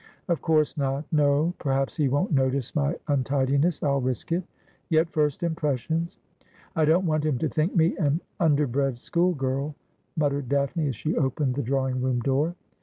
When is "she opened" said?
10.95-11.53